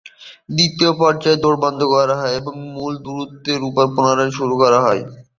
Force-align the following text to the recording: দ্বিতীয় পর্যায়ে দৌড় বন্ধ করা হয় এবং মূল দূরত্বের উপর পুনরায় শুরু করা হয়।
দ্বিতীয় 0.49 0.91
পর্যায়ে 0.99 1.41
দৌড় 1.43 1.59
বন্ধ 1.63 1.81
করা 1.93 2.15
হয় 2.19 2.35
এবং 2.39 2.53
মূল 2.73 2.93
দূরত্বের 3.05 3.61
উপর 3.69 3.85
পুনরায় 3.95 4.33
শুরু 4.37 4.55
করা 4.61 4.79
হয়। 4.85 5.01